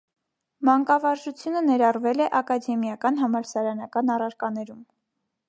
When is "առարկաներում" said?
4.17-4.83